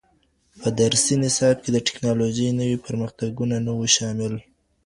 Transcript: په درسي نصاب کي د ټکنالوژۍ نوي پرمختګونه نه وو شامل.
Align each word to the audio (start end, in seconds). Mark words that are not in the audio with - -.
په 0.59 0.67
درسي 0.79 1.15
نصاب 1.23 1.55
کي 1.63 1.69
د 1.73 1.77
ټکنالوژۍ 1.87 2.49
نوي 2.61 2.77
پرمختګونه 2.85 3.55
نه 3.65 3.71
وو 3.77 3.87
شامل. 3.97 4.33